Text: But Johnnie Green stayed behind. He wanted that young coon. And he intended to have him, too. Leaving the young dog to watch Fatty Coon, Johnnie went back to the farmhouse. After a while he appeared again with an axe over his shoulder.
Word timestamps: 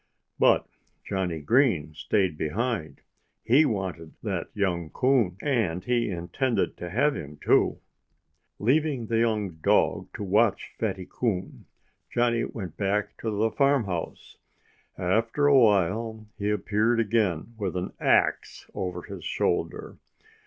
But 0.39 0.67
Johnnie 1.05 1.41
Green 1.41 1.93
stayed 1.93 2.35
behind. 2.35 3.01
He 3.43 3.65
wanted 3.65 4.13
that 4.23 4.49
young 4.55 4.89
coon. 4.89 5.37
And 5.43 5.83
he 5.83 6.09
intended 6.09 6.75
to 6.77 6.89
have 6.89 7.15
him, 7.15 7.37
too. 7.37 7.77
Leaving 8.57 9.05
the 9.05 9.19
young 9.19 9.57
dog 9.57 10.11
to 10.15 10.23
watch 10.23 10.71
Fatty 10.79 11.07
Coon, 11.07 11.65
Johnnie 12.09 12.45
went 12.45 12.77
back 12.77 13.15
to 13.17 13.29
the 13.29 13.51
farmhouse. 13.51 14.37
After 14.97 15.45
a 15.45 15.55
while 15.59 16.25
he 16.35 16.49
appeared 16.49 16.99
again 16.99 17.53
with 17.59 17.75
an 17.75 17.93
axe 17.99 18.65
over 18.73 19.03
his 19.03 19.23
shoulder. 19.23 19.97